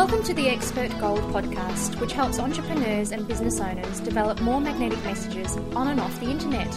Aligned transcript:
Welcome 0.00 0.22
to 0.22 0.32
the 0.32 0.48
Expert 0.48 0.98
Gold 0.98 1.20
podcast, 1.24 2.00
which 2.00 2.14
helps 2.14 2.38
entrepreneurs 2.38 3.12
and 3.12 3.28
business 3.28 3.60
owners 3.60 4.00
develop 4.00 4.40
more 4.40 4.58
magnetic 4.58 4.98
messages 5.04 5.58
on 5.76 5.88
and 5.88 6.00
off 6.00 6.18
the 6.20 6.30
internet. 6.30 6.74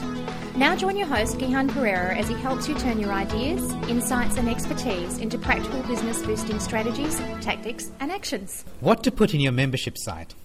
Now 0.58 0.76
join 0.76 0.98
your 0.98 1.08
host, 1.08 1.38
Gihan 1.38 1.70
Perera, 1.70 2.18
as 2.18 2.28
he 2.28 2.36
helps 2.36 2.68
you 2.68 2.78
turn 2.78 3.00
your 3.00 3.14
ideas, 3.14 3.72
insights, 3.88 4.36
and 4.36 4.50
expertise 4.50 5.20
into 5.20 5.38
practical 5.38 5.82
business 5.84 6.22
boosting 6.22 6.60
strategies, 6.60 7.18
tactics, 7.40 7.92
and 8.02 8.12
actions. 8.12 8.66
What 8.82 9.06
to 9.06 9.12
put 9.12 9.34
in 9.34 9.40
your 9.40 9.54
membership 9.54 9.98
site. 9.98 10.36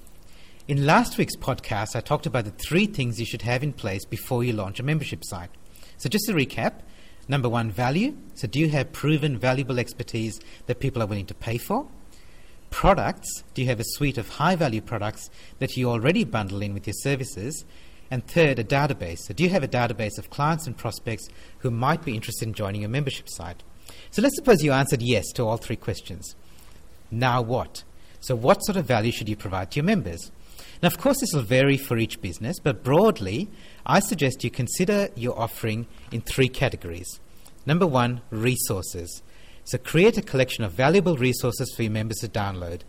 In 0.69 0.87
last 0.87 1.19
week's 1.19 1.35
podcast, 1.35 1.97
I 1.97 2.01
talked 2.01 2.27
about 2.27 2.45
the 2.45 2.53
three 2.53 2.87
things 2.87 3.19
you 3.19 3.27
should 3.27 3.43
have 3.43 3.65
in 3.65 3.73
place 3.73 4.05
before 4.05 4.45
you 4.45 4.53
launch 4.53 4.79
a 4.79 4.85
membership 4.85 5.25
site. 5.25 5.51
So, 5.97 6.09
just 6.09 6.27
to 6.27 6.33
recap 6.33 6.75
number 7.27 7.49
one, 7.49 7.73
value. 7.73 8.17
So, 8.35 8.47
do 8.47 8.61
you 8.61 8.69
have 8.69 8.93
proven 8.93 9.37
valuable 9.37 9.81
expertise 9.81 10.39
that 10.67 10.79
people 10.79 11.03
are 11.03 11.07
willing 11.07 11.27
to 11.27 11.35
pay 11.35 11.59
for? 11.59 11.89
Products. 12.71 13.43
Do 13.55 13.63
you 13.63 13.69
have 13.69 13.81
a 13.81 13.85
suite 13.85 14.19
of 14.19 14.29
high 14.29 14.57
value 14.57 14.81
products 14.81 15.31
that 15.59 15.77
you 15.77 15.89
already 15.91 16.25
bundle 16.25 16.63
in 16.63 16.75
with 16.75 16.87
your 16.87 16.95
services? 16.95 17.65
And 18.11 18.27
third, 18.27 18.59
a 18.59 18.65
database. 18.65 19.19
So, 19.21 19.35
do 19.35 19.43
you 19.43 19.51
have 19.51 19.63
a 19.63 19.69
database 19.69 20.19
of 20.19 20.31
clients 20.31 20.67
and 20.67 20.77
prospects 20.77 21.29
who 21.59 21.71
might 21.71 22.05
be 22.05 22.15
interested 22.15 22.49
in 22.49 22.55
joining 22.55 22.81
your 22.83 22.91
membership 22.91 23.29
site? 23.29 23.63
So, 24.11 24.23
let's 24.23 24.37
suppose 24.37 24.63
you 24.63 24.73
answered 24.73 25.03
yes 25.03 25.31
to 25.33 25.45
all 25.45 25.57
three 25.57 25.77
questions. 25.77 26.35
Now, 27.11 27.43
what? 27.43 27.85
So, 28.21 28.35
what 28.35 28.65
sort 28.65 28.77
of 28.77 28.87
value 28.87 29.13
should 29.13 29.29
you 29.29 29.37
provide 29.37 29.71
to 29.73 29.77
your 29.77 29.85
members? 29.85 30.31
Now, 30.83 30.87
of 30.87 30.99
course, 30.99 31.21
this 31.21 31.33
will 31.33 31.43
vary 31.43 31.77
for 31.77 31.99
each 31.99 32.21
business, 32.21 32.59
but 32.63 32.85
broadly, 32.85 33.49
I 33.85 34.01
suggest 34.01 34.45
you 34.45 34.51
consider 34.51 35.09
your 35.15 35.39
offering 35.39 35.87
in 36.13 36.21
three 36.21 36.49
categories. 36.49 37.21
Number 37.67 37.87
one, 37.87 38.23
resources. 38.31 39.23
So, 39.69 39.77
create 39.77 40.17
a 40.17 40.23
collection 40.23 40.65
of 40.65 40.73
valuable 40.73 41.19
resources 41.19 41.71
for 41.77 41.83
your 41.83 41.93
members 41.93 42.21
to 42.21 42.29
download. 42.29 42.81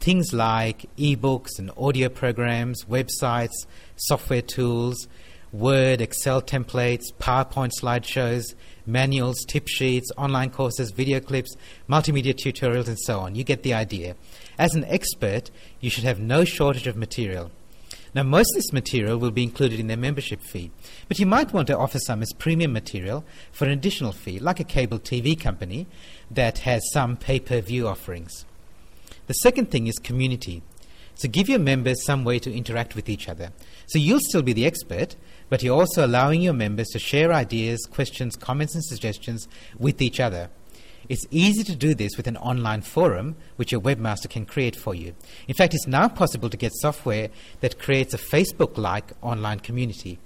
Things 0.00 0.34
like 0.34 0.84
ebooks 0.98 1.58
and 1.58 1.70
audio 1.78 2.10
programs, 2.10 2.84
websites, 2.84 3.54
software 3.96 4.42
tools, 4.42 5.08
Word, 5.50 6.02
Excel 6.02 6.42
templates, 6.42 7.04
PowerPoint 7.18 7.72
slideshows, 7.80 8.54
manuals, 8.84 9.46
tip 9.48 9.66
sheets, 9.66 10.10
online 10.18 10.50
courses, 10.50 10.90
video 10.90 11.20
clips, 11.20 11.56
multimedia 11.88 12.34
tutorials, 12.34 12.88
and 12.88 12.98
so 13.00 13.20
on. 13.20 13.34
You 13.34 13.42
get 13.42 13.62
the 13.62 13.72
idea. 13.72 14.14
As 14.58 14.74
an 14.74 14.84
expert, 14.84 15.50
you 15.80 15.88
should 15.88 16.04
have 16.04 16.20
no 16.20 16.44
shortage 16.44 16.86
of 16.86 16.98
material. 16.98 17.50
Now, 18.16 18.22
most 18.22 18.50
of 18.52 18.62
this 18.62 18.72
material 18.72 19.18
will 19.18 19.30
be 19.30 19.42
included 19.42 19.78
in 19.78 19.88
their 19.88 19.96
membership 19.98 20.40
fee, 20.40 20.70
but 21.06 21.18
you 21.18 21.26
might 21.26 21.52
want 21.52 21.66
to 21.66 21.76
offer 21.76 21.98
some 21.98 22.22
as 22.22 22.32
premium 22.32 22.72
material 22.72 23.26
for 23.52 23.66
an 23.66 23.72
additional 23.72 24.12
fee, 24.12 24.38
like 24.38 24.58
a 24.58 24.64
cable 24.64 24.98
TV 24.98 25.38
company 25.38 25.86
that 26.30 26.60
has 26.60 26.80
some 26.94 27.18
pay 27.18 27.38
per 27.38 27.60
view 27.60 27.86
offerings. 27.86 28.46
The 29.26 29.34
second 29.34 29.70
thing 29.70 29.86
is 29.86 29.98
community. 29.98 30.62
So 31.16 31.28
give 31.28 31.50
your 31.50 31.58
members 31.58 32.06
some 32.06 32.24
way 32.24 32.38
to 32.38 32.50
interact 32.50 32.96
with 32.96 33.10
each 33.10 33.28
other. 33.28 33.52
So 33.86 33.98
you'll 33.98 34.20
still 34.20 34.40
be 34.40 34.54
the 34.54 34.64
expert, 34.64 35.14
but 35.50 35.62
you're 35.62 35.78
also 35.78 36.06
allowing 36.06 36.40
your 36.40 36.54
members 36.54 36.88
to 36.92 36.98
share 36.98 37.34
ideas, 37.34 37.84
questions, 37.84 38.34
comments, 38.34 38.74
and 38.74 38.82
suggestions 38.82 39.46
with 39.78 40.00
each 40.00 40.20
other. 40.20 40.48
It's 41.08 41.26
easy 41.30 41.62
to 41.64 41.76
do 41.76 41.94
this 41.94 42.16
with 42.16 42.26
an 42.26 42.36
online 42.36 42.82
forum, 42.82 43.36
which 43.56 43.72
your 43.72 43.80
webmaster 43.80 44.28
can 44.28 44.46
create 44.46 44.76
for 44.76 44.94
you. 44.94 45.14
In 45.48 45.54
fact, 45.54 45.74
it's 45.74 45.86
now 45.86 46.08
possible 46.08 46.50
to 46.50 46.56
get 46.56 46.72
software 46.74 47.30
that 47.60 47.78
creates 47.78 48.14
a 48.14 48.18
Facebook 48.18 48.76
like 48.76 49.12
online 49.22 49.60
community. 49.60 50.18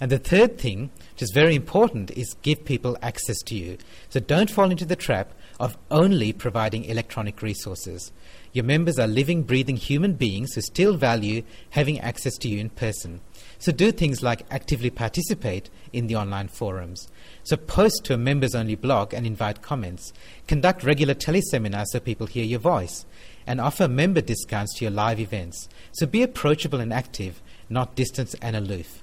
And 0.00 0.10
the 0.10 0.18
third 0.18 0.58
thing, 0.58 0.90
which 1.22 1.28
is 1.28 1.34
very 1.34 1.54
important, 1.54 2.10
is 2.10 2.34
give 2.42 2.64
people 2.64 2.98
access 3.00 3.38
to 3.42 3.54
you. 3.54 3.78
So 4.08 4.18
don't 4.18 4.50
fall 4.50 4.72
into 4.72 4.84
the 4.84 4.96
trap 4.96 5.32
of 5.60 5.78
only 5.88 6.32
providing 6.32 6.84
electronic 6.84 7.42
resources. 7.42 8.10
Your 8.52 8.64
members 8.64 8.98
are 8.98 9.06
living, 9.06 9.44
breathing 9.44 9.76
human 9.76 10.14
beings 10.14 10.54
who 10.54 10.60
still 10.62 10.96
value 10.96 11.44
having 11.70 12.00
access 12.00 12.36
to 12.38 12.48
you 12.48 12.58
in 12.58 12.70
person. 12.70 13.20
So 13.60 13.70
do 13.70 13.92
things 13.92 14.24
like 14.24 14.44
actively 14.50 14.90
participate 14.90 15.70
in 15.92 16.08
the 16.08 16.16
online 16.16 16.48
forums. 16.48 17.06
So 17.44 17.56
post 17.56 18.02
to 18.06 18.14
a 18.14 18.18
members 18.18 18.56
only 18.56 18.74
blog 18.74 19.14
and 19.14 19.24
invite 19.24 19.62
comments. 19.62 20.12
Conduct 20.48 20.82
regular 20.82 21.14
teleseminars 21.14 21.86
so 21.92 22.00
people 22.00 22.26
hear 22.26 22.44
your 22.44 22.58
voice. 22.58 23.06
And 23.46 23.60
offer 23.60 23.86
member 23.86 24.22
discounts 24.22 24.76
to 24.78 24.86
your 24.86 24.92
live 24.92 25.20
events. 25.20 25.68
So 25.92 26.04
be 26.04 26.24
approachable 26.24 26.80
and 26.80 26.92
active, 26.92 27.40
not 27.68 27.94
distant 27.94 28.34
and 28.42 28.56
aloof. 28.56 29.01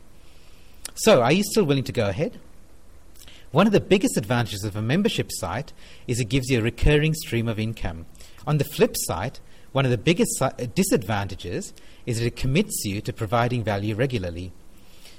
So, 0.96 1.22
are 1.22 1.32
you 1.32 1.44
still 1.44 1.66
willing 1.66 1.84
to 1.86 1.92
go 1.92 2.10
ahead? 2.10 2.40
One 3.52 3.66
of 3.66 3.74
the 3.74 3.80
biggest 3.80 4.18
advantages 4.18 4.64
of 4.64 4.76
a 4.76 4.82
membership 4.82 5.32
site 5.32 5.74
is 6.08 6.20
it 6.20 6.26
gives 6.26 6.50
you 6.50 6.60
a 6.60 6.64
recurring 6.64 7.14
stream 7.16 7.48
of 7.48 7.60
income. 7.60 8.06
On 8.46 8.58
the 8.58 8.64
flip 8.64 8.96
side, 8.96 9.40
one 9.72 9.86
of 9.86 9.92
the 9.92 9.98
biggest 9.98 10.42
uh, 10.42 10.52
disadvantages 10.76 11.74
is 12.06 12.20
that 12.20 12.26
it 12.26 12.36
commits 12.36 12.84
you 12.86 13.02
to 13.02 13.14
providing 13.14 13.64
value 13.64 13.96
regularly. 13.96 14.52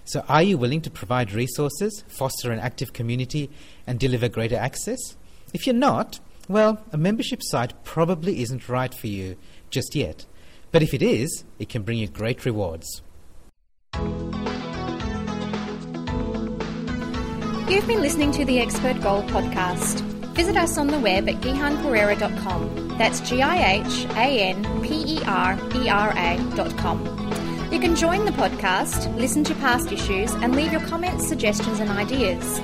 So, 0.05 0.25
are 0.29 0.43
you 0.43 0.59
willing 0.59 0.81
to 0.83 0.91
provide 0.91 1.33
resources, 1.33 2.05
foster 2.09 2.53
an 2.53 2.61
active 2.61 2.93
community, 2.93 3.51
and 3.87 3.99
deliver 3.99 4.29
greater 4.29 4.57
access? 4.57 5.17
If 5.53 5.67
you're 5.67 5.75
not, 5.75 6.21
well, 6.49 6.85
a 6.93 6.97
membership 6.97 7.41
site 7.43 7.85
probably 7.85 8.43
isn't 8.43 8.69
right 8.69 8.93
for 8.93 9.07
you 9.07 9.37
just 9.71 9.95
yet. 9.95 10.27
But 10.73 10.83
if 10.83 10.95
it 10.95 11.03
is, 11.03 11.45
it 11.59 11.69
can 11.69 11.83
bring 11.83 11.99
you 11.99 12.09
great 12.09 12.45
rewards. 12.45 13.03
You've 17.71 17.87
been 17.87 18.01
listening 18.01 18.33
to 18.33 18.45
the 18.45 18.59
Expert 18.59 19.01
Gold 19.01 19.29
podcast. 19.29 20.01
Visit 20.35 20.57
us 20.57 20.77
on 20.77 20.89
the 20.89 20.99
web 20.99 21.29
at 21.29 21.37
gihanperera.com. 21.37 22.99
That's 22.99 23.21
G 23.21 23.43
I 23.43 23.75
H 23.75 24.07
A 24.17 24.51
N 24.51 24.83
P 24.83 25.19
E 25.19 25.23
R 25.25 25.57
E 25.77 25.89
R 25.89 26.13
A.com. 26.17 27.69
You 27.71 27.79
can 27.79 27.95
join 27.95 28.25
the 28.25 28.33
podcast, 28.33 29.17
listen 29.17 29.45
to 29.45 29.55
past 29.55 29.93
issues, 29.93 30.33
and 30.33 30.57
leave 30.57 30.73
your 30.73 30.81
comments, 30.81 31.29
suggestions, 31.29 31.79
and 31.79 31.91
ideas. 31.91 32.61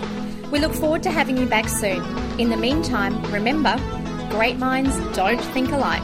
We 0.51 0.59
look 0.59 0.73
forward 0.73 1.05
to 1.05 1.13
having 1.13 1.37
you 1.37 1.47
back 1.47 1.69
soon. 1.69 2.03
In 2.41 2.51
the 2.51 2.57
meantime, 2.57 3.23
remember 3.33 3.77
great 4.31 4.59
minds 4.59 4.99
don't 5.15 5.41
think 5.55 5.71
alike. 5.71 6.03